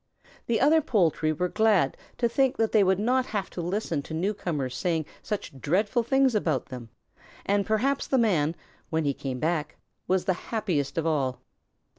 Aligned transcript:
The 0.47 0.59
other 0.59 0.81
poultry 0.81 1.31
were 1.31 1.47
glad 1.47 1.95
to 2.17 2.27
think 2.27 2.57
that 2.57 2.71
they 2.71 2.83
would 2.83 2.97
not 2.97 3.27
have 3.27 3.51
to 3.51 3.61
listen 3.61 4.01
to 4.01 4.15
new 4.15 4.33
comers 4.33 4.75
saying 4.75 5.05
such 5.21 5.59
dreadful 5.61 6.01
things 6.01 6.33
about 6.33 6.65
them, 6.69 6.89
and 7.45 7.67
perhaps 7.67 8.07
the 8.07 8.17
Man, 8.17 8.55
when 8.89 9.05
he 9.05 9.13
came 9.13 9.39
back, 9.39 9.77
was 10.07 10.25
the 10.25 10.33
happiest 10.49 10.97
of 10.97 11.05
all. 11.05 11.39